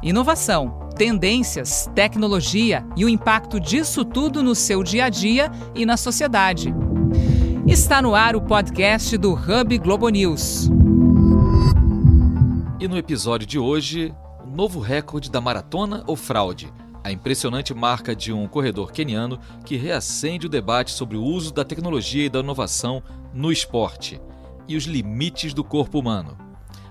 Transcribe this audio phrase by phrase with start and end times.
[0.00, 5.96] Inovação, tendências, tecnologia e o impacto disso tudo no seu dia a dia e na
[5.96, 6.72] sociedade.
[7.66, 10.70] Está no ar o podcast do Hub Globo News.
[12.78, 14.14] E no episódio de hoje,
[14.46, 16.72] novo recorde da maratona ou fraude?
[17.02, 21.64] A impressionante marca de um corredor queniano que reacende o debate sobre o uso da
[21.64, 23.02] tecnologia e da inovação
[23.34, 24.20] no esporte
[24.68, 26.38] e os limites do corpo humano.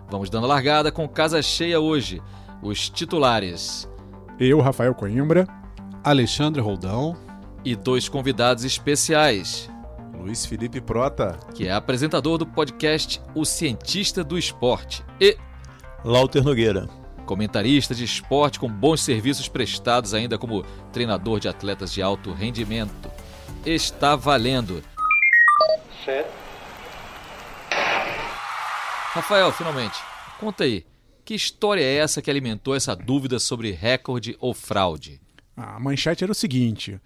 [0.10, 2.22] Vamos dando largada com casa cheia hoje.
[2.62, 3.88] Os titulares.
[4.40, 5.48] Eu, Rafael Coimbra.
[6.04, 7.16] Alexandre Roldão.
[7.64, 9.70] E dois convidados especiais.
[10.18, 11.38] Luiz Felipe Prota.
[11.54, 15.04] Que é apresentador do podcast O Cientista do Esporte.
[15.20, 15.38] E.
[16.04, 16.88] Lauter Nogueira.
[17.26, 20.64] Comentarista de esporte com bons serviços prestados ainda como
[20.94, 23.12] treinador de atletas de alto rendimento.
[23.66, 24.82] Está valendo.
[29.14, 29.98] Rafael, finalmente,
[30.40, 30.86] conta aí.
[31.28, 35.20] Que história é essa que alimentou essa dúvida sobre recorde ou fraude?
[35.58, 37.02] A manchete era o seguinte: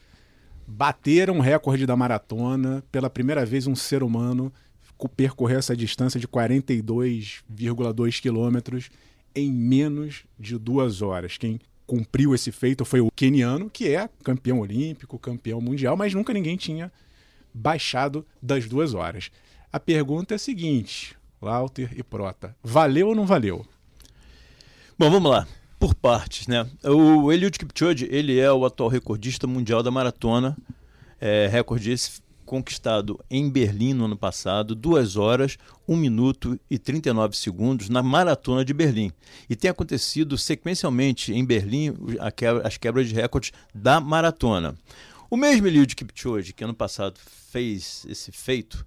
[0.67, 2.83] bateram o recorde da maratona.
[2.91, 4.53] Pela primeira vez, um ser humano
[5.17, 8.91] percorreu essa distância de 42,2 quilômetros
[9.33, 11.35] em menos de duas horas.
[11.39, 16.31] Quem cumpriu esse feito foi o keniano, que é campeão olímpico, campeão mundial, mas nunca
[16.31, 16.91] ninguém tinha
[17.51, 19.31] baixado das duas horas.
[19.73, 23.65] A pergunta é a seguinte: Lauter e Prota, valeu ou não valeu?
[25.01, 25.47] Bom, vamos lá.
[25.79, 26.69] Por partes, né?
[26.83, 30.55] O Eliud Kipchoge, ele é o atual recordista mundial da maratona.
[31.19, 35.57] É, recorde esse conquistado em Berlim no ano passado, 2 horas,
[35.87, 39.11] 1 minuto e 39 segundos na maratona de Berlim.
[39.49, 41.95] E tem acontecido sequencialmente em Berlim
[42.35, 44.77] quebra, as quebras de recordes da maratona.
[45.31, 48.85] O mesmo Eliud Kipchoge, que ano passado fez esse feito,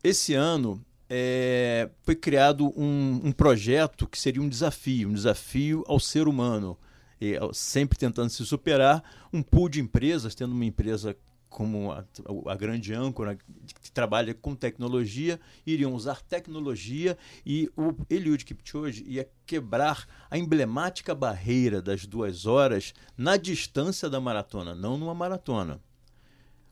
[0.00, 0.80] esse ano
[1.16, 6.76] é, foi criado um, um, projeto que seria um desafio, um desafio ao ser humano,
[7.20, 9.00] e, sempre tentando se superar,
[9.32, 11.16] um pool de empresas, tendo uma empresa
[11.48, 12.04] como a,
[12.48, 13.38] a, grande âncora
[13.80, 17.16] que trabalha com tecnologia, iriam usar tecnologia
[17.46, 24.20] e o Eliud Kipchoge ia quebrar a emblemática barreira das duas horas na distância da
[24.20, 25.80] maratona, não numa maratona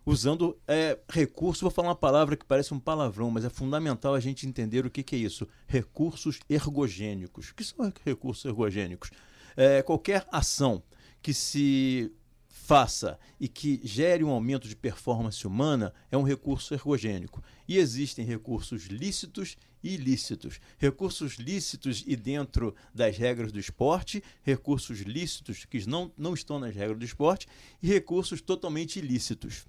[0.04, 4.20] usando é, recurso, vou falar uma palavra que parece um palavrão, mas é fundamental a
[4.20, 5.46] gente entender o que, que é isso.
[5.66, 7.50] Recursos ergogênicos.
[7.50, 9.10] O que são recursos ergogênicos?
[9.56, 10.82] É, qualquer ação
[11.20, 12.12] que se
[12.48, 17.42] faça e que gere um aumento de performance humana é um recurso ergogênico.
[17.68, 20.60] E existem recursos lícitos e ilícitos.
[20.78, 26.74] Recursos lícitos e dentro das regras do esporte, recursos lícitos que não, não estão nas
[26.74, 27.48] regras do esporte
[27.82, 29.66] e recursos totalmente ilícitos.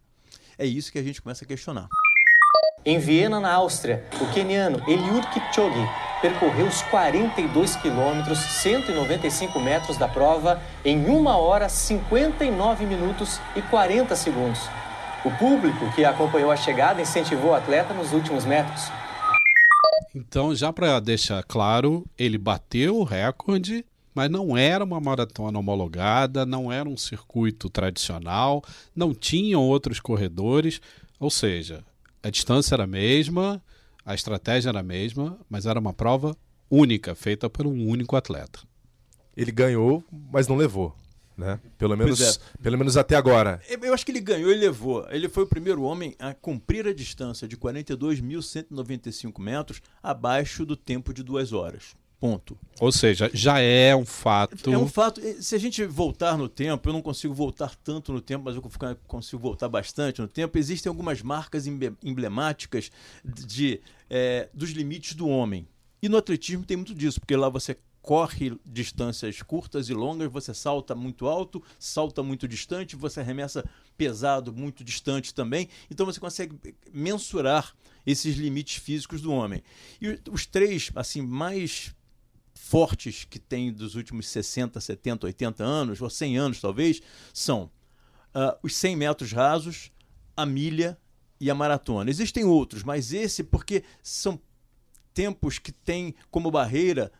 [0.57, 1.87] É isso que a gente começa a questionar.
[2.85, 5.87] Em Viena, na Áustria, o queniano Eliud Kipchoge
[6.21, 14.15] percorreu os 42 quilômetros, 195 metros da prova em 1 hora 59 minutos e 40
[14.15, 14.59] segundos.
[15.23, 18.91] O público que acompanhou a chegada incentivou o atleta nos últimos metros.
[20.13, 26.45] Então, já para deixar claro, ele bateu o recorde mas não era uma maratona homologada,
[26.45, 28.63] não era um circuito tradicional,
[28.95, 30.81] não tinham outros corredores,
[31.19, 31.83] ou seja,
[32.21, 33.61] a distância era a mesma,
[34.05, 36.35] a estratégia era a mesma, mas era uma prova
[36.69, 38.59] única, feita por um único atleta.
[39.35, 40.95] Ele ganhou, mas não levou.
[41.35, 41.59] Né?
[41.79, 42.39] Pelo menos, é.
[42.61, 43.59] pelo menos até agora.
[43.67, 45.05] Eu acho que ele ganhou e levou.
[45.09, 51.11] Ele foi o primeiro homem a cumprir a distância de 42.195 metros abaixo do tempo
[51.13, 51.95] de duas horas.
[52.23, 52.57] Ponto.
[52.79, 54.71] Ou seja, já é um fato.
[54.71, 55.19] É um fato.
[55.41, 58.61] Se a gente voltar no tempo, eu não consigo voltar tanto no tempo, mas eu
[59.05, 60.57] consigo voltar bastante no tempo.
[60.57, 62.89] Existem algumas marcas emblemáticas
[63.25, 65.67] de, é, dos limites do homem.
[66.01, 70.53] E no atletismo tem muito disso, porque lá você corre distâncias curtas e longas, você
[70.53, 75.67] salta muito alto, salta muito distante, você arremessa pesado, muito distante também.
[75.91, 76.57] Então você consegue
[76.89, 79.61] mensurar esses limites físicos do homem.
[80.01, 81.93] E os três assim mais
[82.63, 87.01] fortes que tem dos últimos 60, 70, 80 anos, ou 100 anos talvez,
[87.33, 87.69] são
[88.33, 89.91] uh, os 100 metros rasos,
[90.35, 90.97] a milha
[91.41, 92.09] e a maratona.
[92.09, 94.39] Existem outros, mas esse porque são
[95.13, 97.11] tempos que têm como barreira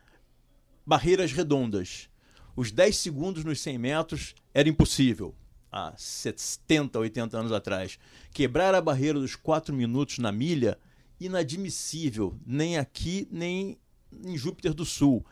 [0.86, 2.10] barreiras redondas.
[2.56, 5.36] Os 10 segundos nos 100 metros era impossível
[5.70, 8.00] há 70, 80 anos atrás.
[8.32, 10.80] Quebrar a barreira dos 4 minutos na milha,
[11.20, 13.78] inadmissível, nem aqui, nem
[14.26, 15.26] em Júpiter do Sul.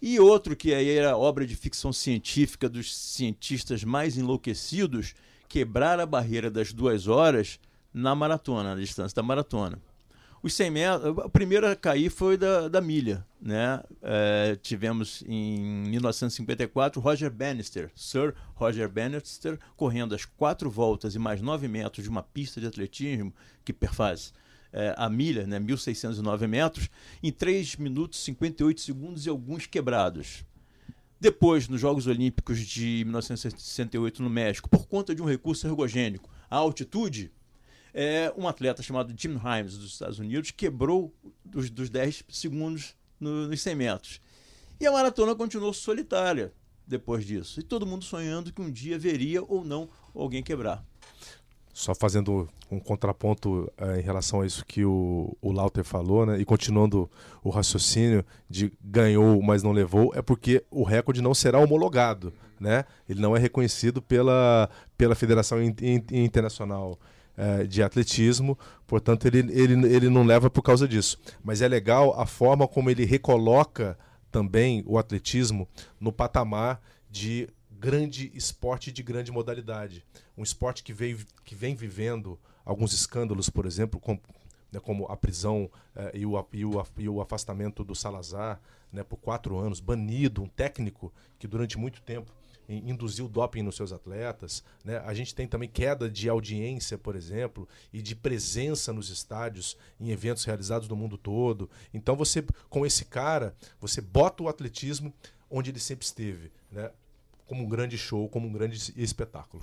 [0.00, 5.14] E outro que aí era obra de ficção científica dos cientistas mais enlouquecidos,
[5.48, 7.58] quebrar a barreira das duas horas
[7.92, 9.78] na maratona, na distância da maratona.
[10.42, 13.26] Os 100 metros, a primeira a cair foi da, da milha.
[13.40, 13.82] Né?
[14.02, 21.40] É, tivemos em 1954 Roger Bannister, Sir Roger Bannister, correndo as quatro voltas e mais
[21.40, 23.32] nove metros de uma pista de atletismo
[23.64, 24.34] que perfaz
[24.74, 26.90] é, a milha, né, 1.609 metros,
[27.22, 30.44] em 3 minutos 58 segundos e alguns quebrados.
[31.20, 36.56] Depois, nos Jogos Olímpicos de 1968 no México, por conta de um recurso ergogênico, a
[36.56, 37.32] altitude,
[37.94, 43.46] é, um atleta chamado Jim Himes, dos Estados Unidos, quebrou dos, dos 10 segundos no,
[43.46, 44.20] nos 100 metros.
[44.80, 46.52] E a maratona continuou solitária
[46.84, 47.60] depois disso.
[47.60, 50.84] E todo mundo sonhando que um dia veria ou não alguém quebrar.
[51.74, 56.38] Só fazendo um contraponto é, em relação a isso que o, o Lauter falou, né?
[56.38, 57.10] E continuando
[57.42, 62.84] o raciocínio de ganhou, mas não levou, é porque o recorde não será homologado, né?
[63.08, 66.96] Ele não é reconhecido pela, pela Federação Internacional
[67.36, 68.56] é, de Atletismo,
[68.86, 71.18] portanto ele, ele, ele não leva por causa disso.
[71.42, 73.98] Mas é legal a forma como ele recoloca
[74.30, 75.68] também o atletismo
[76.00, 76.80] no patamar
[77.10, 77.48] de
[77.84, 80.04] grande esporte de grande modalidade.
[80.36, 84.18] Um esporte que vem, que vem vivendo alguns escândalos, por exemplo, com,
[84.72, 88.60] né, como a prisão eh, e, o, e, o, e, o, afastamento do Salazar
[88.92, 92.32] né, por quatro anos, banido, um técnico que durante muito tempo
[92.66, 94.64] induziu doping nos seus atletas.
[94.82, 94.96] Né?
[95.04, 100.10] A gente tem também queda de audiência, por exemplo, e de presença nos estádios em
[100.10, 101.68] eventos realizados no mundo todo.
[101.92, 105.12] Então você, com esse cara, você bota o atletismo
[105.50, 106.50] onde ele sempre esteve.
[106.72, 106.90] Né?
[107.46, 109.62] como um grande show, como um grande espetáculo.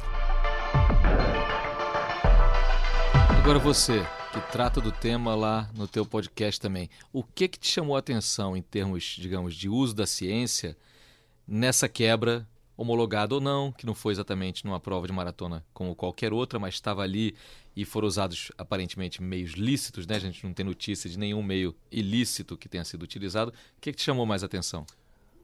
[3.37, 7.67] Agora você, que trata do tema lá no teu podcast também, o que que te
[7.67, 10.77] chamou a atenção em termos, digamos, de uso da ciência
[11.47, 12.47] nessa quebra
[12.77, 16.75] homologada ou não, que não foi exatamente numa prova de maratona como qualquer outra, mas
[16.75, 17.35] estava ali
[17.75, 20.15] e foram usados aparentemente meios lícitos, né?
[20.15, 23.51] A gente não tem notícia de nenhum meio ilícito que tenha sido utilizado.
[23.51, 24.85] O que, que te chamou mais atenção?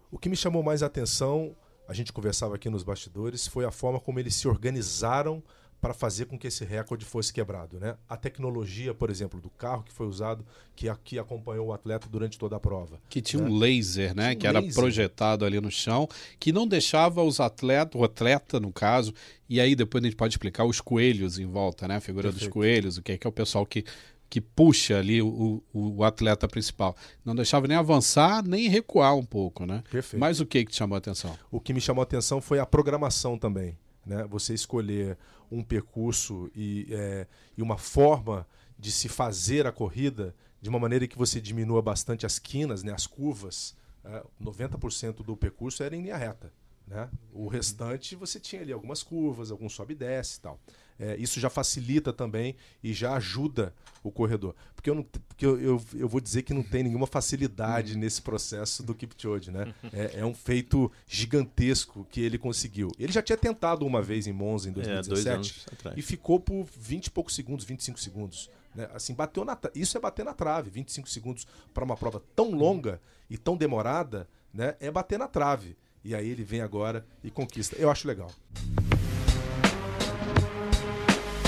[0.10, 1.56] O que me chamou mais atenção
[1.88, 5.42] a gente conversava aqui nos bastidores, foi a forma como eles se organizaram
[5.80, 7.80] para fazer com que esse recorde fosse quebrado.
[7.80, 7.96] Né?
[8.10, 10.44] A tecnologia, por exemplo, do carro que foi usado,
[10.76, 13.00] que aqui acompanhou o atleta durante toda a prova.
[13.08, 13.50] Que tinha né?
[13.50, 14.36] um laser, né?
[14.36, 19.14] Que era projetado ali no chão, que não deixava os atletas, o atleta, no caso,
[19.48, 21.98] e aí depois a gente pode explicar os coelhos em volta, né?
[21.98, 22.46] A figura Perfeito.
[22.46, 23.86] dos coelhos, o que é, que é o pessoal que
[24.30, 26.96] que puxa ali o, o, o, atleta principal.
[27.24, 29.84] Não deixava nem avançar, nem recuar um pouco, né?
[29.90, 30.20] Perfeito.
[30.20, 31.38] Mas o que que te chamou a atenção?
[31.50, 33.78] O que me chamou a atenção foi a programação também.
[34.06, 34.26] Né?
[34.30, 35.18] Você escolher
[35.52, 37.28] um percurso e, é,
[37.58, 38.46] e uma forma
[38.78, 42.94] de se fazer a corrida de uma maneira que você diminua bastante as quinas, né?
[42.94, 43.76] as curvas.
[44.04, 46.52] É, 90% do percurso era em linha reta.
[46.86, 47.10] Né?
[47.34, 50.60] O restante você tinha ali algumas curvas, algum sobe e desce e tal.
[51.00, 53.74] É, isso já facilita também e já ajuda
[54.04, 54.56] o corredor.
[54.76, 58.00] Porque, eu, não, porque eu, eu, eu vou dizer que não tem nenhuma facilidade uhum.
[58.00, 59.52] nesse processo do Kipchoge.
[59.52, 59.74] Né?
[59.94, 62.92] É, é, um feito gigantesco que ele conseguiu.
[62.98, 67.08] Ele já tinha tentado uma vez em Monza em 2017 é, e ficou por 20
[67.08, 68.50] e poucos segundos, 25 segundos.
[68.74, 68.88] Né?
[68.94, 70.70] Assim, bateu na Isso é bater na trave.
[70.70, 74.76] 25 segundos para uma prova tão longa e tão demorada né?
[74.80, 75.76] é bater na trave.
[76.04, 77.76] E aí ele vem agora e conquista.
[77.76, 78.32] Eu acho legal.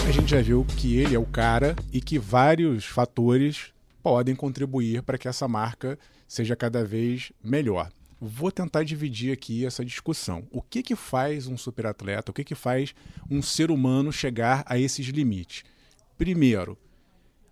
[0.09, 3.71] A gente já viu que ele é o cara e que vários fatores
[4.01, 7.91] podem contribuir para que essa marca seja cada vez melhor.
[8.19, 10.47] Vou tentar dividir aqui essa discussão.
[10.49, 12.95] O que, que faz um superatleta, o que, que faz
[13.29, 15.63] um ser humano chegar a esses limites?
[16.17, 16.75] Primeiro,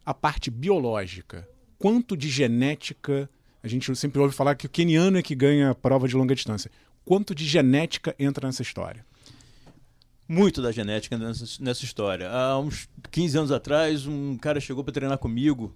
[0.04, 1.48] a parte biológica.
[1.78, 3.30] Quanto de genética.
[3.62, 6.34] A gente sempre ouve falar que o keniano é que ganha a prova de longa
[6.34, 6.72] distância.
[7.06, 9.06] Quanto de genética entra nessa história?
[10.28, 12.30] Muito da genética nessa, nessa história.
[12.30, 15.76] Há uns 15 anos atrás, um cara chegou para treinar comigo,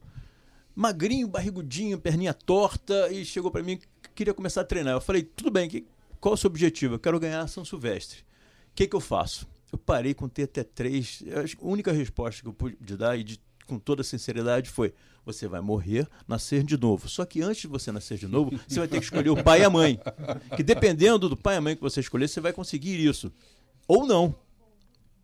[0.75, 4.93] magrinho, barrigudinho, perninha torta, e chegou para mim que queria começar a treinar.
[4.93, 5.85] Eu falei, tudo bem, que,
[6.19, 6.95] qual é o seu objetivo?
[6.95, 8.19] Eu quero ganhar São Silvestre.
[8.71, 9.47] O que, que eu faço?
[9.71, 11.27] Eu parei com TT3.
[11.33, 14.93] A única resposta que eu pude dar, e de, com toda sinceridade, foi:
[15.25, 17.07] você vai morrer, nascer de novo.
[17.07, 19.61] Só que antes de você nascer de novo, você vai ter que escolher o pai
[19.61, 19.99] e a mãe.
[20.55, 23.31] Que dependendo do pai e a mãe que você escolher, você vai conseguir isso
[23.87, 24.35] ou não.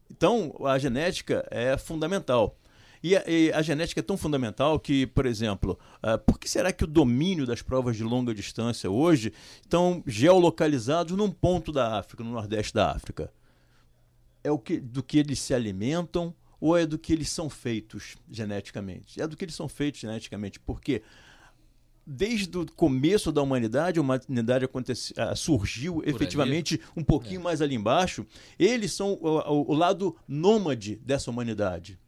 [0.10, 2.58] Então, a genética é fundamental.
[3.04, 6.72] E a, e a, genética é tão fundamental que, por exemplo, uh, por que será
[6.72, 12.24] que o domínio das provas de longa distância hoje estão geolocalizados num ponto da África,
[12.24, 13.32] no nordeste da África?
[14.44, 18.16] É o que, do que eles se alimentam ou é do que eles são feitos
[18.30, 19.22] geneticamente?
[19.22, 21.04] É do que eles são feitos geneticamente, porque
[22.10, 26.84] desde o começo da humanidade, a humanidade acontece, uh, surgiu Por efetivamente ali.
[26.96, 27.44] um pouquinho é.
[27.44, 28.26] mais ali embaixo.
[28.58, 32.00] Eles são o, o, lado nômade dessa humanidade.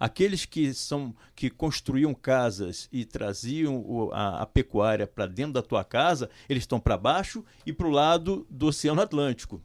[0.00, 5.62] Aqueles que são que construíam casas e traziam o, a, a, pecuária para dentro da
[5.62, 9.62] tua casa, eles estão para baixo e para o lado do Oceano Atlântico,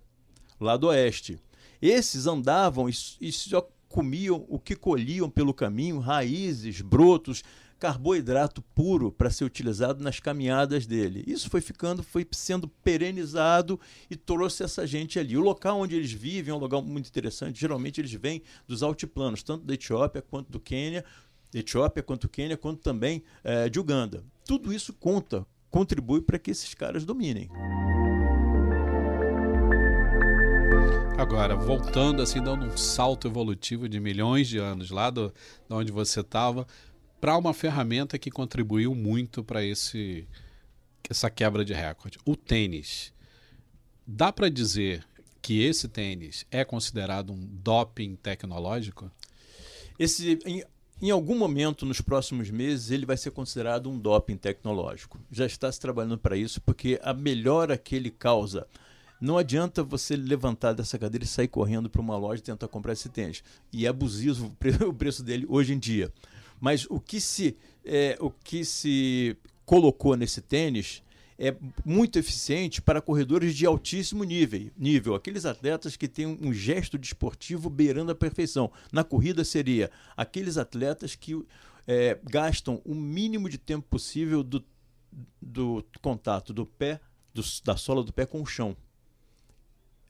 [0.60, 1.40] lado oeste.
[1.82, 7.42] Esses andavam e, e só comiam o que colhiam pelo caminho, raízes, brotos,
[7.80, 11.24] carboidrato puro para ser utilizado nas caminhadas dele.
[11.28, 13.80] Isso foi ficando, foi sendo perenizado
[14.10, 15.38] e trouxe essa gente ali.
[15.38, 17.60] O local onde eles vivem é um lugar muito interessante.
[17.60, 21.06] Geralmente eles vêm dos altiplanos, tanto da Etiópia quanto do Quênia,
[21.54, 24.24] Etiópia quanto Quênia, quanto também é, de Uganda.
[24.46, 27.50] Tudo isso conta, contribui para que esses caras dominem.
[31.18, 35.34] Agora, voltando assim, dando um salto evolutivo de milhões de anos lá do,
[35.68, 36.68] de onde você estava,
[37.20, 40.28] para uma ferramenta que contribuiu muito para esse
[41.10, 43.14] essa quebra de recorde, o tênis.
[44.06, 45.06] Dá para dizer
[45.42, 49.10] que esse tênis é considerado um doping tecnológico?
[49.98, 50.64] Esse, em,
[51.02, 55.18] em algum momento nos próximos meses ele vai ser considerado um doping tecnológico.
[55.32, 58.68] Já está se trabalhando para isso porque a melhora que ele causa
[59.20, 62.94] não adianta você levantar dessa cadeira e sair correndo para uma loja e tentar comprar
[62.94, 63.44] esse tênis.
[63.72, 64.54] E é abusivo
[64.86, 66.12] o preço dele hoje em dia.
[66.60, 71.04] Mas o que se, é, o que se colocou nesse tênis
[71.40, 76.98] é muito eficiente para corredores de altíssimo nível, nível, aqueles atletas que têm um gesto
[76.98, 78.72] desportivo beirando a perfeição.
[78.92, 81.40] Na corrida seria aqueles atletas que
[81.86, 84.64] é, gastam o mínimo de tempo possível do,
[85.40, 87.00] do contato do pé,
[87.34, 88.76] do, da sola do pé com o chão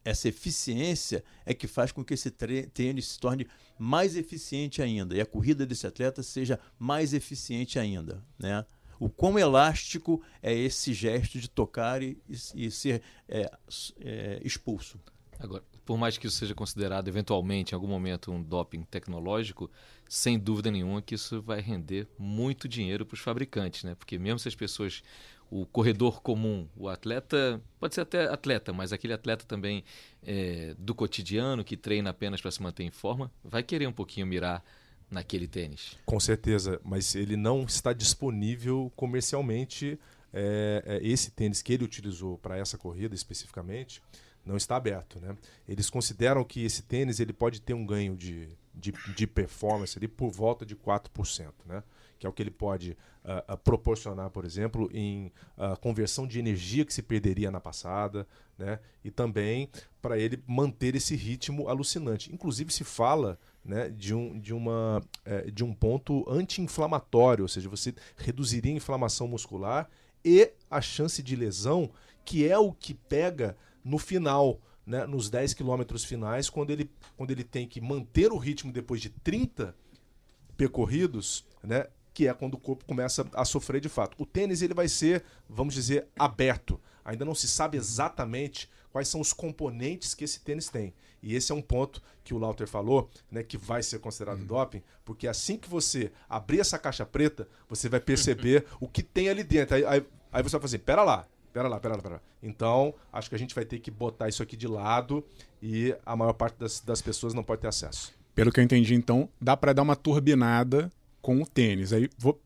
[0.07, 3.45] essa eficiência é que faz com que esse tênis se torne
[3.77, 8.65] mais eficiente ainda e a corrida desse atleta seja mais eficiente ainda, né?
[8.99, 12.17] O quão elástico é esse gesto de tocar e,
[12.55, 13.51] e ser é,
[13.99, 14.99] é, expulso.
[15.39, 19.69] Agora, por mais que isso seja considerado eventualmente, em algum momento, um doping tecnológico,
[20.09, 23.93] sem dúvida nenhuma que isso vai render muito dinheiro para os fabricantes, né?
[23.93, 25.03] Porque mesmo se as pessoas
[25.49, 29.83] o corredor comum, o atleta, pode ser até atleta, mas aquele atleta também
[30.23, 34.27] é, do cotidiano que treina apenas para se manter em forma, vai querer um pouquinho
[34.27, 34.63] mirar
[35.09, 35.97] naquele tênis.
[36.05, 39.97] Com certeza, mas ele não está disponível comercialmente.
[40.33, 44.01] É, é, esse tênis que ele utilizou para essa corrida especificamente
[44.45, 45.19] não está aberto.
[45.19, 45.35] Né?
[45.67, 50.07] Eles consideram que esse tênis ele pode ter um ganho de, de, de performance ali
[50.07, 51.51] por volta de 4%.
[51.65, 51.83] Né?
[52.17, 56.85] Que é o que ele pode uh, proporcionar, por exemplo, em uh, conversão de energia
[56.85, 58.79] que se perderia na passada, né?
[59.03, 59.69] e também
[60.01, 62.33] para ele manter esse ritmo alucinante.
[62.33, 67.67] Inclusive se fala né, de, um, de, uma, eh, de um ponto anti-inflamatório, ou seja,
[67.67, 69.89] você reduziria a inflamação muscular
[70.23, 71.89] e a chance de lesão,
[72.23, 74.59] que é o que pega no final.
[74.85, 79.01] Né, nos 10 quilômetros finais, quando ele, quando ele tem que manter o ritmo depois
[79.01, 79.75] de 30
[80.55, 84.15] percorridos, né, que é quando o corpo começa a sofrer de fato.
[84.17, 86.81] O tênis ele vai ser, vamos dizer, aberto.
[87.05, 90.95] Ainda não se sabe exatamente quais são os componentes que esse tênis tem.
[91.21, 94.47] E esse é um ponto que o Lauter falou, né, que vai ser considerado uhum.
[94.47, 99.29] doping, porque assim que você abrir essa caixa preta, você vai perceber o que tem
[99.29, 99.75] ali dentro.
[99.75, 102.21] Aí, aí, aí você vai fazer assim, pera lá, pera lá, pera lá, pera lá.
[102.41, 105.23] Então, acho que a gente vai ter que botar isso aqui de lado
[105.61, 108.11] e a maior parte das, das pessoas não pode ter acesso.
[108.33, 110.91] Pelo que eu entendi, então, dá para dar uma turbinada
[111.27, 111.91] com o tênis.
[111.91, 112.41] Aí vou.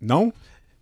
[0.00, 0.32] Não?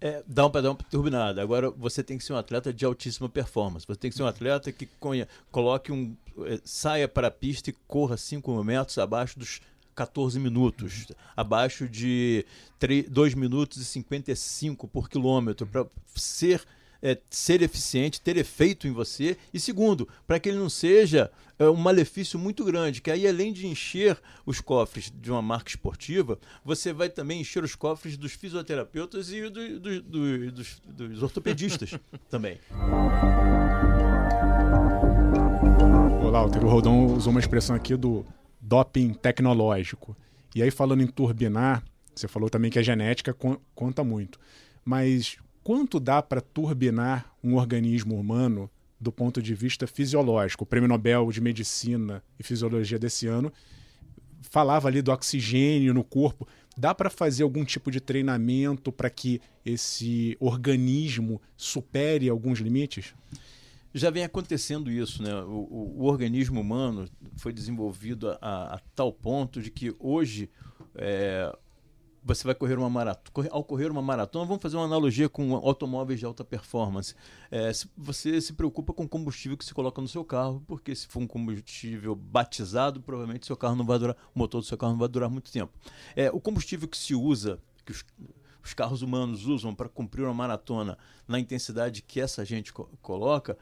[0.01, 1.43] É, dá um pedal turbinado.
[1.43, 3.87] Agora você tem que ser um atleta de altíssima performance.
[3.87, 5.27] Você tem que ser um atleta que conhe...
[5.51, 6.17] coloque um.
[6.47, 9.61] É, saia para a pista e corra 5 metros abaixo dos
[9.95, 12.47] 14 minutos, abaixo de
[12.79, 16.65] 3, 2 minutos e 55 por quilômetro, para ser
[17.05, 19.37] é, ser eficiente, ter efeito em você.
[19.53, 23.53] E segundo, para que ele não seja é, um malefício muito grande, que aí além
[23.53, 28.33] de encher os cofres de uma marca esportiva, você vai também encher os cofres dos
[28.33, 31.91] fisioterapeutas e do, do, do, dos, dos ortopedistas
[32.31, 32.59] também.
[36.23, 38.25] Olá, o Rodão usou uma expressão aqui do
[38.59, 40.17] doping tecnológico.
[40.55, 41.85] E aí, falando em turbinar,
[42.15, 43.37] você falou também que a genética
[43.75, 44.39] conta muito.
[44.85, 50.65] Mas quanto dá para turbinar um organismo humano do ponto de vista fisiológico?
[50.65, 53.51] O Prêmio Nobel de Medicina e Fisiologia desse ano
[54.43, 56.47] falava ali do oxigênio no corpo.
[56.77, 63.15] Dá para fazer algum tipo de treinamento para que esse organismo supere alguns limites?
[63.95, 65.33] Já vem acontecendo isso, né?
[65.45, 70.51] O, o, o organismo humano foi desenvolvido a, a, tal ponto de que hoje
[70.97, 71.57] é,
[72.25, 73.49] você vai correr uma maratona.
[73.51, 77.15] Ao correr uma maratona, vamos fazer uma analogia com automóveis de alta performance.
[77.51, 80.95] É, se você se preocupa com o combustível que se coloca no seu carro, porque
[80.95, 84.79] se for um combustível batizado, provavelmente seu carro não vai durar, o motor do seu
[84.79, 85.73] carro não vai durar muito tempo.
[86.17, 88.03] É, o combustível que se usa, que os,
[88.65, 90.97] os carros humanos usam para cumprir uma maratona
[91.29, 93.59] na intensidade que essa gente co coloca,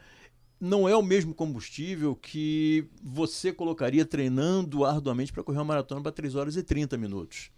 [0.61, 6.13] não é o mesmo combustível que você colocaria treinando arduamente para correr uma maratona para
[6.13, 7.51] 3 horas e 30 minutos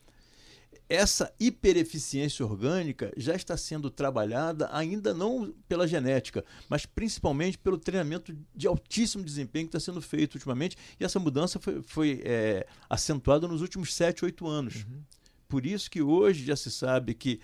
[0.89, 8.37] essa hipereficiência orgânica já está sendo trabalhada ainda não pela genética, mas principalmente pelo treinamento
[8.55, 10.77] de altíssimo desempenho que está sendo feito ultimamente.
[10.99, 14.75] E essa mudança foi, foi é, acentuada nos últimos 7, 8 anos.
[14.77, 15.03] Uhum.
[15.49, 17.41] Por isso que hoje já se sabe que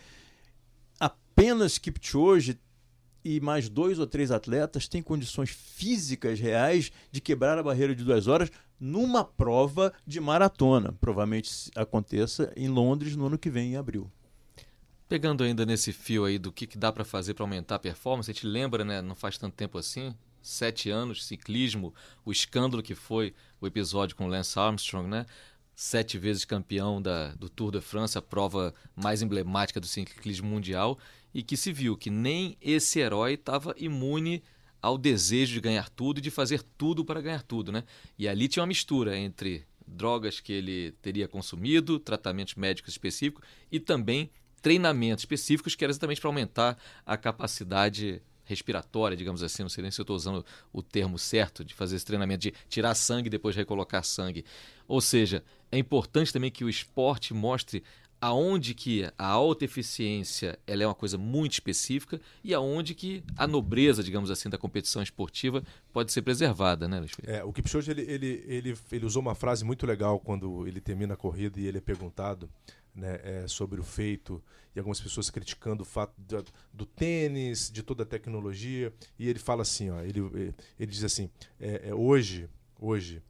[0.99, 2.59] apenas Kipchoge
[3.25, 8.05] e mais dois ou três atletas têm condições físicas reais de quebrar a barreira de
[8.05, 10.93] duas horas numa prova de maratona.
[11.01, 14.11] Provavelmente aconteça em Londres no ano que vem, em abril.
[15.09, 18.31] Pegando ainda nesse fio aí do que, que dá para fazer para aumentar a performance,
[18.31, 21.93] a gente lembra, né, não faz tanto tempo assim, sete anos, ciclismo,
[22.25, 25.27] o escândalo que foi o episódio com Lance Armstrong, né?
[25.75, 30.99] Sete vezes campeão da, do Tour de France, a prova mais emblemática do ciclismo mundial,
[31.33, 34.43] e que se viu que nem esse herói estava imune
[34.81, 37.85] ao desejo de ganhar tudo e de fazer tudo para ganhar tudo, né?
[38.19, 43.81] E ali tinha uma mistura entre drogas que ele teria consumido, tratamentos médicos específicos e
[43.81, 44.31] também
[44.63, 49.91] treinamentos específicos que era exatamente para aumentar a capacidade respiratória, digamos assim, não sei nem
[49.91, 53.31] se eu estou usando o termo certo de fazer esse treinamento de tirar sangue e
[53.31, 54.45] depois recolocar sangue.
[54.89, 57.83] Ou seja, é importante também que o esporte mostre
[58.21, 63.47] aonde que a alta eficiência ela é uma coisa muito específica e aonde que a
[63.47, 65.63] nobreza, digamos assim, da competição esportiva
[65.93, 69.65] pode ser preservada, né, Luiz É, o Kipchoge ele, ele, ele, ele usou uma frase
[69.65, 72.51] muito legal quando ele termina a corrida e ele é perguntado
[72.95, 74.43] né, é, sobre o feito
[74.75, 79.39] e algumas pessoas criticando o fato do, do, tênis, de toda a tecnologia e ele
[79.39, 80.21] fala assim, ó, ele,
[80.79, 82.49] ele diz assim, é, é, hoje,
[82.79, 83.23] hoje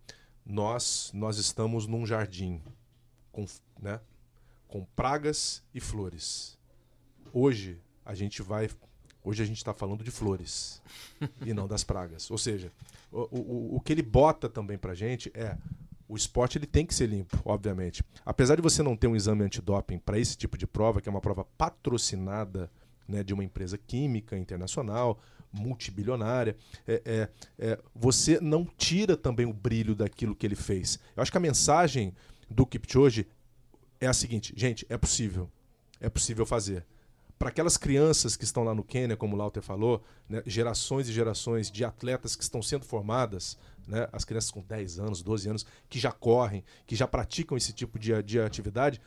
[0.44, 2.60] nós nós estamos num jardim
[3.30, 3.46] com,
[3.80, 4.00] né,
[4.70, 6.56] com pragas e flores.
[7.32, 8.70] Hoje a gente vai,
[9.22, 10.80] hoje a gente está falando de flores
[11.44, 12.30] e não das pragas.
[12.30, 12.72] Ou seja,
[13.10, 15.58] o, o, o que ele bota também para gente é
[16.08, 18.02] o esporte ele tem que ser limpo, obviamente.
[18.24, 21.12] Apesar de você não ter um exame antidoping para esse tipo de prova, que é
[21.12, 22.70] uma prova patrocinada
[23.06, 25.20] né, de uma empresa química internacional,
[25.52, 26.56] multibilionária,
[26.86, 27.28] é, é,
[27.58, 30.98] é, você não tira também o brilho daquilo que ele fez.
[31.16, 32.12] Eu acho que a mensagem
[32.48, 33.28] do Kipchoge
[34.00, 35.50] é a seguinte, gente, é possível.
[36.00, 36.86] É possível fazer.
[37.38, 41.12] Para aquelas crianças que estão lá no Quênia, como o Lauter falou, né, gerações e
[41.12, 45.66] gerações de atletas que estão sendo formadas, né, as crianças com 10 anos, 12 anos,
[45.88, 49.00] que já correm, que já praticam esse tipo de, de atividade,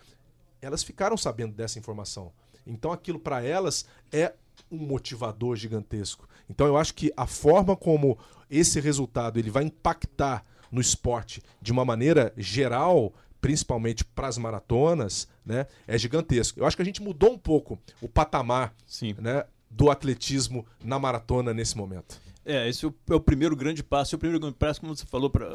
[0.61, 2.31] elas ficaram sabendo dessa informação.
[2.65, 4.33] Então aquilo para elas é
[4.71, 6.27] um motivador gigantesco.
[6.49, 8.17] Então eu acho que a forma como
[8.49, 15.27] esse resultado ele vai impactar no esporte de uma maneira geral principalmente para as maratonas,
[15.45, 16.61] né, é gigantesco.
[16.61, 19.13] Eu acho que a gente mudou um pouco o patamar Sim.
[19.19, 22.21] Né, do atletismo na maratona nesse momento.
[22.45, 24.15] É, esse é o, é primeiro grande passo.
[24.15, 25.45] É o primeiro grande passo, como você falou, pra,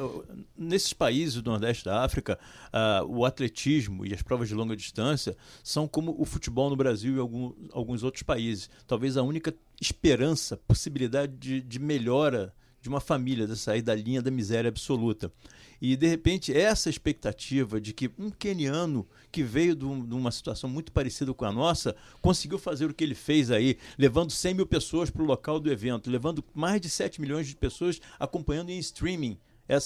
[0.55, 5.35] nesses países do Nordeste da África, uh, o atletismo e as provas de longa distância
[5.65, 8.69] são como o futebol no Brasil e algum, alguns outros países.
[8.87, 14.23] Talvez a única esperança, possibilidade de, de melhora de uma família, de sair da linha
[14.23, 15.33] da miséria absoluta.
[15.81, 20.69] E, de repente, essa expectativa de que um queniano que veio de, um, uma situação
[20.69, 24.67] muito parecida com a nossa conseguiu fazer o que ele fez aí, levando 100 mil
[24.67, 28.79] pessoas para o local do evento, levando mais de 7 milhões de pessoas acompanhando em
[28.79, 29.39] streaming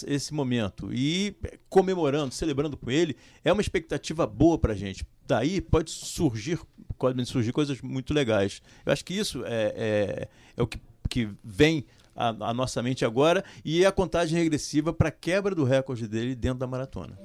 [0.06, 1.34] esse momento e
[1.68, 5.04] comemorando, celebrando com ele, é uma expectativa boa para a gente.
[5.26, 6.60] Daí pode surgir,
[6.96, 8.62] podem surgir coisas muito legais.
[8.86, 13.04] Eu acho que isso é, é, é o que, que vem a, a nossa mente
[13.04, 17.18] agora e a contagem regressiva para a quebra do recorde dele dentro da maratona.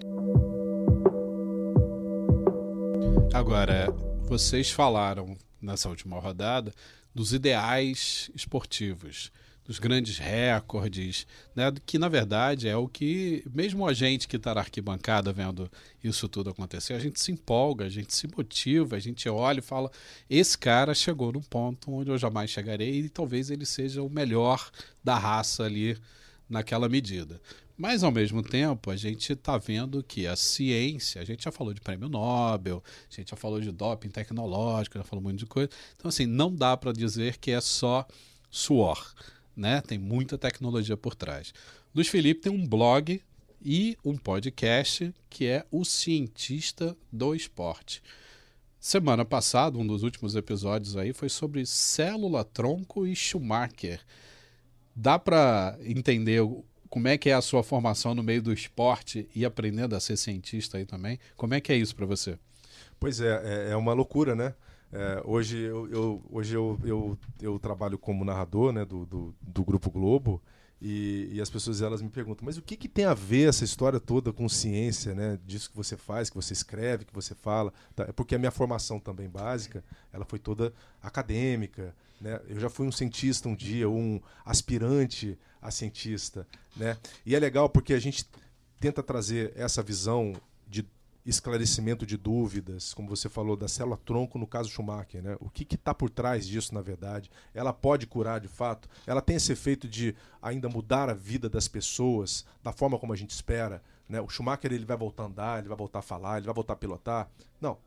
[3.33, 3.87] Agora,
[4.23, 6.73] vocês falaram nessa última rodada
[7.13, 9.31] dos ideais esportivos
[9.67, 11.69] dos grandes recordes, né?
[11.85, 15.69] que na verdade é o que, mesmo a gente que está na arquibancada vendo
[16.01, 19.61] isso tudo acontecer, a gente se empolga, a gente se motiva, a gente olha e
[19.61, 19.91] fala:
[20.29, 24.71] esse cara chegou num ponto onde eu jamais chegarei e talvez ele seja o melhor
[25.03, 25.97] da raça ali
[26.49, 27.41] naquela medida.
[27.75, 31.73] Mas, ao mesmo tempo, a gente está vendo que a ciência, a gente já falou
[31.73, 35.69] de prêmio Nobel, a gente já falou de doping tecnológico, já falou muito de coisa.
[35.95, 38.07] Então, assim, não dá para dizer que é só
[38.49, 39.13] suor
[39.57, 39.81] né?
[39.81, 41.53] Tem muita tecnologia por trás.
[41.93, 43.19] Luiz Felipe tem um blog
[43.59, 48.03] e um podcast que é o Cientista do Esporte.
[48.79, 53.99] Semana passada, um dos últimos episódios aí foi sobre célula, tronco e Schumacher.
[54.95, 56.41] Dá para entender
[56.87, 60.15] como é que é a sua formação no meio do esporte e aprendendo a ser
[60.17, 61.19] cientista aí também?
[61.35, 62.37] Como é que é isso para você?
[62.99, 64.53] Pois é, é, é uma loucura, né?
[64.91, 69.65] É, hoje eu, eu hoje eu, eu, eu, trabalho como narrador né, do, do, do
[69.65, 70.41] Grupo Globo
[70.81, 73.63] e, e, as pessoas elas me perguntam, mas o que, que tem a ver essa
[73.63, 75.39] história toda com ciência, né?
[75.43, 77.73] Disso que você faz, que você escreve, que você fala.
[77.95, 78.03] Tá?
[78.03, 80.71] É porque a minha formação também básica, ela foi toda
[81.01, 81.95] acadêmica.
[82.21, 82.39] Né?
[82.47, 86.47] Eu já fui um cientista um dia, um aspirante a cientista.
[86.75, 86.95] Né?
[87.25, 88.23] E é legal porque a gente
[88.79, 90.33] tenta trazer essa visão
[91.29, 95.21] esclarecimento de dúvidas, como você falou, da célula-tronco no caso Schumacher.
[95.21, 95.35] Né?
[95.41, 97.29] O que está por trás disso, na verdade?
[97.53, 98.87] Ela pode curar de fato?
[99.05, 103.15] Ela tem esse efeito de ainda mudar a vida das pessoas da forma como a
[103.15, 103.83] gente espera?
[104.07, 104.21] Né?
[104.21, 106.73] O Schumacher ele vai voltar a andar, ele vai voltar a falar, ele vai voltar
[106.73, 107.29] a pilotar?
[107.59, 107.77] Não.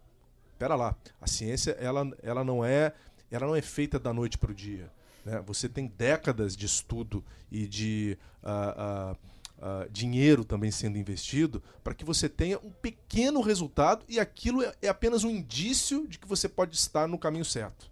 [0.52, 0.94] Espera lá.
[1.20, 2.92] A ciência ela, ela, não é,
[3.30, 4.90] ela não é feita da noite para o dia.
[5.24, 5.42] Né?
[5.46, 8.18] Você tem décadas de estudo e de.
[8.42, 14.18] Uh, uh, uh, dinheiro também sendo investido para que você tenha um pequeno resultado e
[14.18, 17.90] aquilo é, é apenas um indício de que você pode estar no caminho certo.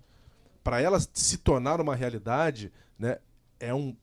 [0.64, 3.18] Para ela se tornar uma realidade, né,
[3.61, 3.94] é, um,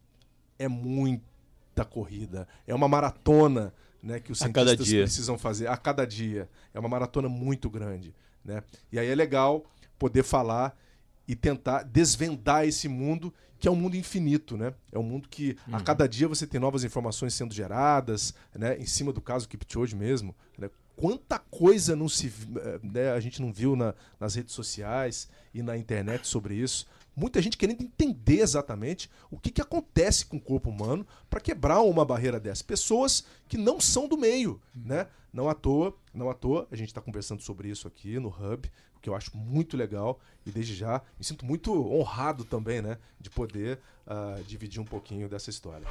[0.58, 6.47] é muita corrida, é uma maratona né, que os cientistas precisam fazer a cada dia.
[6.73, 8.13] É uma maratona muito grande.
[8.43, 8.63] Né?
[8.91, 9.65] E aí é legal
[9.97, 10.78] poder falar
[11.27, 14.73] e tentar desvendar esse mundo que é um mundo infinito, né?
[14.91, 15.75] É um mundo que uhum.
[15.75, 18.77] a cada dia você tem novas informações sendo geradas, né?
[18.77, 20.69] Em cima do caso Kipchoge mesmo, né?
[20.95, 23.11] Quanta coisa não se, eh, né?
[23.11, 26.88] a gente não viu na, nas redes sociais e na internet sobre isso.
[27.15, 31.81] Muita gente querendo entender exatamente o que, que acontece com o corpo humano para quebrar
[31.81, 32.63] uma barreira dessa.
[32.63, 35.07] Pessoas que não são do meio, né?
[35.33, 38.71] Não à toa, não à toa, a gente está conversando sobre isso aqui no Hub,
[39.06, 43.30] que eu acho muito legal e desde já me sinto muito honrado também, né, de
[43.30, 45.86] poder uh, dividir um pouquinho dessa história.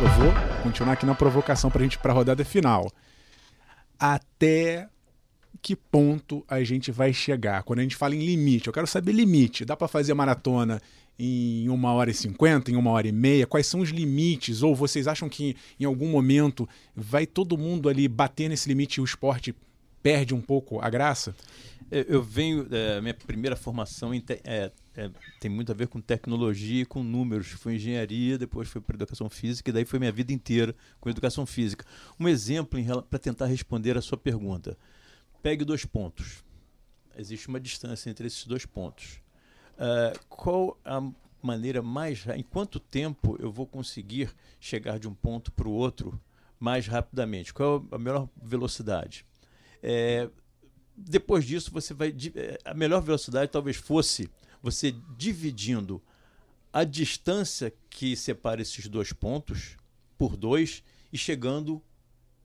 [0.00, 0.32] Eu vou
[0.64, 2.90] continuar aqui na provocação para a gente para a rodada final.
[3.96, 4.88] Até
[5.62, 7.62] que ponto a gente vai chegar?
[7.62, 9.64] Quando a gente fala em limite, eu quero saber limite.
[9.64, 10.82] Dá para fazer maratona
[11.16, 13.46] em uma hora e cinquenta, em uma hora e meia?
[13.46, 14.62] Quais são os limites?
[14.62, 19.00] Ou vocês acham que em algum momento vai todo mundo ali bater nesse limite e
[19.02, 19.54] o esporte
[20.02, 21.34] perde um pouco a graça?
[21.90, 25.10] Eu venho, é, minha primeira formação te, é, é,
[25.40, 27.48] tem muito a ver com tecnologia e com números.
[27.48, 31.44] Foi engenharia, depois foi para educação física e daí foi minha vida inteira com educação
[31.44, 31.84] física.
[32.18, 34.78] Um exemplo para tentar responder a sua pergunta.
[35.42, 36.44] Pegue dois pontos.
[37.16, 39.20] Existe uma distância entre esses dois pontos.
[39.74, 41.02] Uh, qual a
[41.42, 42.24] maneira mais.
[42.36, 46.20] Em quanto tempo eu vou conseguir chegar de um ponto para o outro
[46.58, 47.52] mais rapidamente?
[47.52, 49.24] Qual é a melhor velocidade?
[49.82, 50.28] É,
[50.96, 52.14] depois disso, você vai.
[52.34, 54.30] É, a melhor velocidade talvez fosse
[54.62, 56.02] você dividindo
[56.72, 59.76] a distância que separa esses dois pontos
[60.16, 61.82] por dois e chegando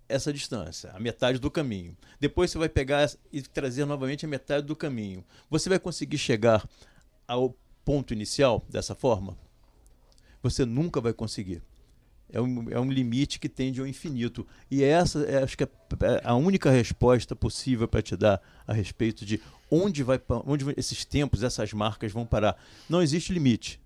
[0.08, 1.98] essa distância, a metade do caminho.
[2.20, 5.24] Depois você vai pegar e trazer novamente a metade do caminho.
[5.50, 6.68] Você vai conseguir chegar
[7.28, 9.38] ao ponto inicial dessa forma?
[10.42, 11.62] Você nunca vai conseguir.
[12.32, 14.46] É um, é um limite que tende ao infinito.
[14.70, 15.70] E essa é, acho que é,
[16.02, 21.06] é a única resposta possível para te dar a respeito de onde vai onde esses
[21.06, 22.58] tempos, essas marcas vão parar.
[22.90, 23.80] Não existe limite.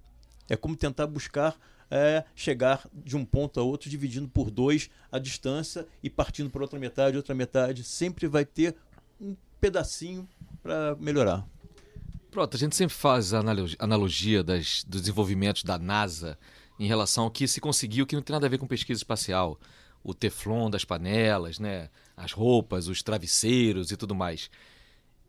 [0.48, 1.56] É como tentar buscar
[1.92, 6.62] é, chegar de um ponto a outro, dividindo por dois a distância e partindo para
[6.62, 7.84] outra metade, outra metade.
[7.84, 8.76] Sempre vai ter
[9.20, 10.28] um pedacinho
[10.62, 11.46] para melhorar.
[12.32, 13.42] Pronto, a gente sempre faz a
[13.80, 16.38] analogia das, dos desenvolvimentos da NASA
[16.80, 19.60] em relação ao que se conseguiu, que não tem nada a ver com pesquisa espacial.
[20.02, 21.90] O teflon das panelas, né?
[22.16, 24.50] as roupas, os travesseiros e tudo mais.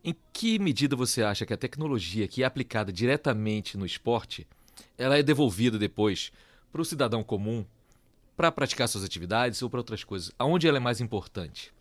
[0.03, 4.47] Em que medida você acha que a tecnologia que é aplicada diretamente no esporte,
[4.97, 6.33] ela é devolvida depois
[6.73, 7.65] para o cidadão comum
[8.37, 10.33] para praticar suas atividades ou para outras coisas?
[10.39, 11.73] Aonde ela é mais importante?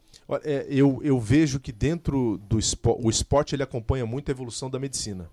[0.43, 4.69] É, eu, eu vejo que dentro do esporte, o esporte ele acompanha muito a evolução
[4.69, 5.29] da medicina.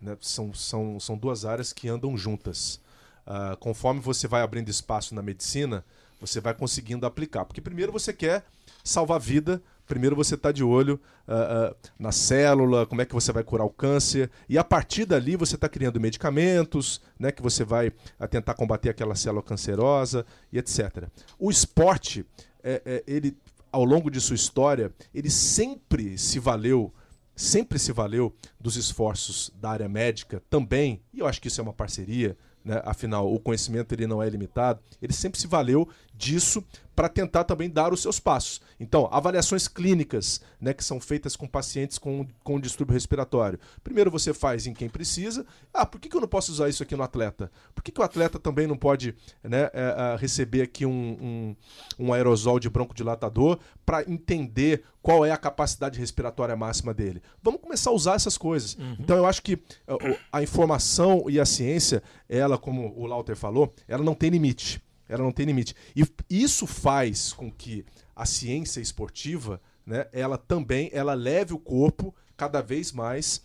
[0.00, 0.16] Né?
[0.20, 2.80] São, são, são duas áreas que andam juntas.
[3.26, 5.84] Uh, conforme você vai abrindo espaço na medicina,
[6.20, 7.44] você vai conseguindo aplicar.
[7.44, 8.44] Porque primeiro você quer
[8.84, 13.32] salvar vida, primeiro você está de olho uh, uh, na célula, como é que você
[13.32, 17.64] vai curar o câncer, e a partir dali você está criando medicamentos, né, que você
[17.64, 17.92] vai
[18.30, 21.08] tentar combater aquela célula cancerosa e etc.
[21.38, 22.24] O esporte,
[22.62, 23.36] é, é, ele,
[23.70, 26.92] ao longo de sua história, ele sempre se valeu
[27.34, 31.64] sempre se valeu dos esforços da área médica também, e eu acho que isso é
[31.64, 32.80] uma parceria né?
[32.84, 37.70] afinal o conhecimento ele não é limitado, ele sempre se valeu disso para tentar também
[37.70, 38.60] dar os seus passos.
[38.78, 43.58] Então, avaliações clínicas, né, que são feitas com pacientes com, com distúrbio respiratório.
[43.82, 45.46] Primeiro você faz em quem precisa.
[45.72, 47.50] Ah, por que, que eu não posso usar isso aqui no atleta?
[47.74, 51.56] Por que, que o atleta também não pode né, é, receber aqui um,
[51.98, 57.22] um, um aerosol de broncodilatador para entender qual é a capacidade respiratória máxima dele?
[57.42, 58.74] Vamos começar a usar essas coisas.
[58.74, 58.96] Uhum.
[59.00, 63.72] Então, eu acho que a, a informação e a ciência, ela, como o Lauter falou,
[63.88, 64.82] ela não tem limite.
[65.12, 65.74] Ela não tem limite.
[65.94, 67.84] E isso faz com que
[68.16, 73.42] a ciência esportiva, né, ela também ela leve o corpo cada vez mais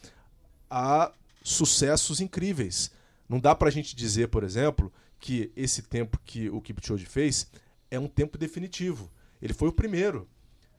[0.70, 1.12] a
[1.44, 2.90] sucessos incríveis.
[3.28, 7.48] Não dá para a gente dizer, por exemplo, que esse tempo que o Kipchoge fez
[7.92, 9.12] é um tempo definitivo.
[9.42, 10.26] Ele foi o primeiro.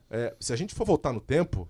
[0.09, 1.69] É, se a gente for voltar no tempo,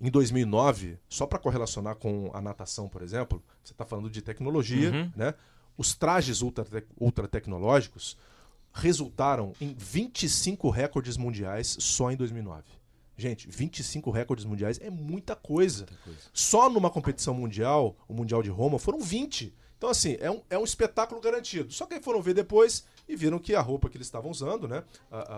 [0.00, 4.92] em 2009, só para correlacionar com a natação, por exemplo, você está falando de tecnologia,
[4.92, 5.12] uhum.
[5.16, 5.34] né?
[5.76, 6.64] Os trajes ultra,
[6.98, 8.16] ultra tecnológicos
[8.72, 12.64] resultaram em 25 recordes mundiais só em 2009.
[13.16, 15.86] Gente, 25 recordes mundiais é muita coisa.
[15.86, 16.18] muita coisa.
[16.32, 19.54] Só numa competição mundial, o Mundial de Roma, foram 20.
[19.78, 21.72] Então, assim, é um, é um espetáculo garantido.
[21.72, 24.66] Só que aí foram ver depois e viram que a roupa que eles estavam usando,
[24.66, 24.82] né,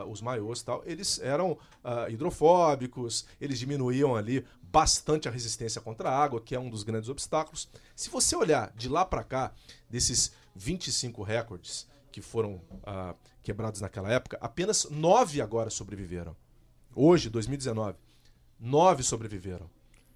[0.09, 4.45] os maiôs e tal, eles eram uh, hidrofóbicos, eles diminuíam ali
[4.77, 7.67] bastante a resistência contra a água, que é um dos grandes obstáculos.
[7.95, 9.55] Se você olhar de lá para cá,
[9.89, 12.61] desses 25 recordes que foram
[13.43, 16.37] quebrados naquela época, apenas nove agora sobreviveram.
[16.95, 17.97] Hoje, 2019,
[18.61, 19.71] nove sobreviveram,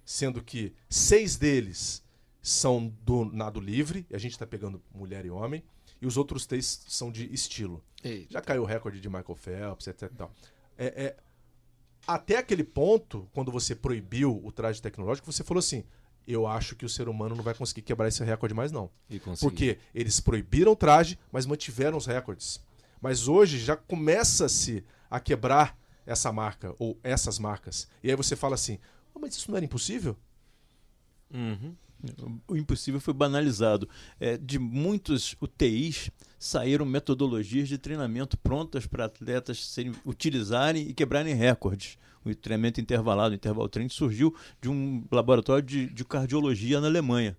[0.05, 2.03] sendo que seis deles
[2.39, 5.63] são do nado livre, e a gente está pegando mulher e homem,
[5.99, 7.83] e os outros três são de estilo.
[8.03, 8.33] Eita.
[8.33, 10.11] Já caiu o recorde de Michael Phelps, etc.
[10.77, 11.17] É, é,
[12.15, 15.83] até aquele ponto, quando você proibiu o traje tecnológico, você falou assim:
[16.27, 18.89] eu acho que o ser humano não vai conseguir quebrar esse recorde mais, não.
[19.41, 22.61] Porque eles proibiram o traje, mas mantiveram os recordes.
[23.01, 27.87] Mas hoje já começa-se a quebrar essa marca, ou essas marcas.
[28.03, 28.79] E aí você fala assim:
[29.13, 30.15] oh, mas isso não era impossível?
[31.33, 31.75] Uhum.
[32.47, 33.87] O impossível foi banalizado.
[34.19, 36.09] É, de muitos UTIs
[36.39, 41.97] saíram metodologias de treinamento prontas para atletas serem, utilizarem e quebrarem recordes.
[42.25, 47.37] O treinamento intervalado, o interval training, surgiu de um laboratório de, de cardiologia na Alemanha.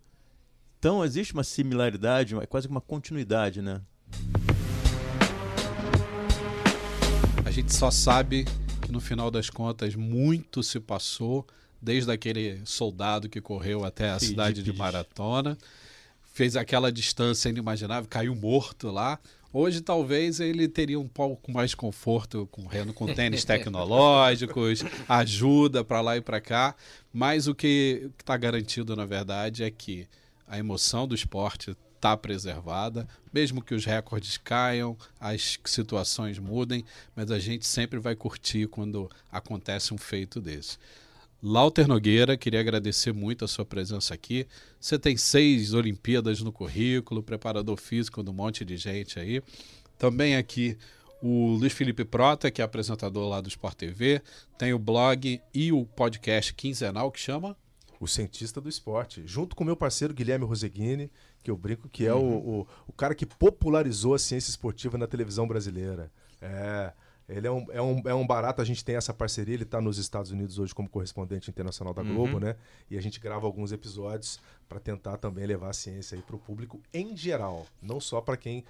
[0.78, 3.80] Então existe uma similaridade, é quase uma continuidade, né?
[7.44, 8.44] A gente só sabe
[8.80, 11.46] que no final das contas muito se passou
[11.82, 15.58] desde aquele soldado que correu até a cidade de Maratona,
[16.32, 19.18] fez aquela distância inimaginável, caiu morto lá.
[19.52, 26.16] Hoje talvez ele teria um pouco mais conforto correndo com tênis tecnológicos, ajuda para lá
[26.16, 26.74] e para cá,
[27.12, 30.06] mas o que está garantido na verdade é que
[30.46, 37.30] a emoção do esporte está preservada, mesmo que os recordes caiam, as situações mudem, mas
[37.30, 40.78] a gente sempre vai curtir quando acontece um feito desse.
[41.42, 44.46] Lauter Nogueira, queria agradecer muito a sua presença aqui.
[44.78, 49.42] Você tem seis Olimpíadas no currículo, preparador físico de um monte de gente aí.
[49.98, 50.78] Também aqui
[51.20, 54.22] o Luiz Felipe Prota, que é apresentador lá do Sport TV.
[54.56, 57.56] Tem o blog e o podcast quinzenal que chama
[57.98, 61.10] o cientista do esporte, junto com meu parceiro Guilherme Roseguini,
[61.42, 62.36] que eu brinco que é uhum.
[62.36, 66.10] o, o, o, cara que popularizou a ciência esportiva na televisão brasileira.
[66.40, 66.92] É,
[67.28, 69.80] ele é um, é, um, é um barato, a gente tem essa parceria, ele está
[69.80, 72.40] nos Estados Unidos hoje como correspondente internacional da Globo, uhum.
[72.40, 72.56] né?
[72.90, 76.38] E a gente grava alguns episódios para tentar também levar a ciência aí para o
[76.38, 78.64] público em geral, não só para quem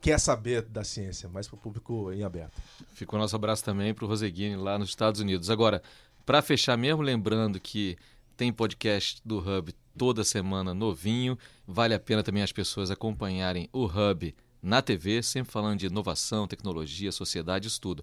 [0.00, 2.60] quer saber da ciência, mas para o público em aberto.
[2.94, 5.50] Fica o nosso abraço também para o Roseguini lá nos Estados Unidos.
[5.50, 5.82] Agora,
[6.24, 7.96] para fechar mesmo, lembrando que
[8.36, 13.86] tem podcast do Hub toda semana novinho, vale a pena também as pessoas acompanharem o
[13.86, 18.02] Hub na TV, sempre falando de inovação, tecnologia, sociedade, isso tudo.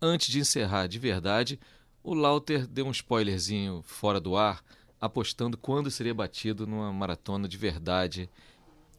[0.00, 1.58] Antes de encerrar de verdade,
[2.02, 4.62] o Lauter deu um spoilerzinho fora do ar,
[5.00, 8.28] apostando quando seria batido numa maratona de verdade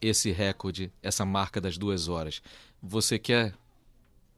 [0.00, 2.42] esse recorde, essa marca das duas horas.
[2.82, 3.54] Você quer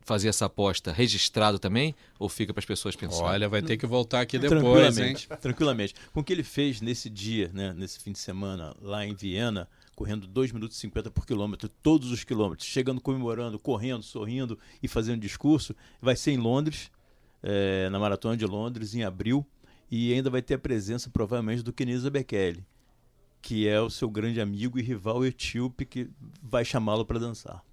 [0.07, 3.27] fazer essa aposta registrado também ou fica para as pessoas pensarem?
[3.27, 5.39] Olha, vai ter que voltar aqui depois, tranquilamente, hein?
[5.41, 5.95] Tranquilamente.
[6.13, 9.69] Com o que ele fez nesse dia, né, nesse fim de semana lá em Viena,
[9.97, 14.87] correndo 2 minutos e 50 por quilômetro, todos os quilômetros, chegando comemorando, correndo, sorrindo e
[14.87, 15.75] fazendo discurso.
[16.01, 16.91] Vai ser em Londres,
[17.43, 19.45] é, na Maratona de Londres, em abril,
[19.91, 22.63] e ainda vai ter a presença, provavelmente, do Kenisa Bekele,
[23.41, 26.11] que é o seu grande amigo e rival etíope, que
[26.43, 27.65] vai chamá-lo para dançar.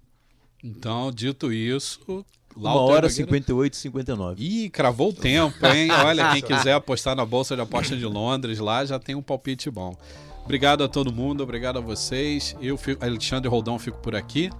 [0.62, 2.24] Então, dito isso,
[2.56, 4.42] Uma hora e 58 e 59.
[4.42, 5.90] Ih, cravou o tempo, hein?
[5.90, 9.68] Olha, quem quiser apostar na Bolsa de Aposta de Londres lá, já tem um palpite
[9.70, 9.94] bom.
[10.44, 12.54] Obrigado a todo mundo, obrigado a vocês.
[12.60, 14.50] Eu, fico, Alexandre Roldão, fico por aqui.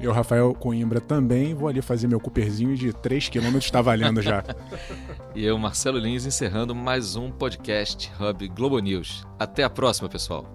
[0.00, 4.44] Eu, Rafael Coimbra, também vou ali fazer meu Cooperzinho de 3 km, está valendo já.
[5.34, 9.26] e eu, Marcelo Lins, encerrando mais um podcast Hub Globo News.
[9.38, 10.46] Até a próxima, pessoal.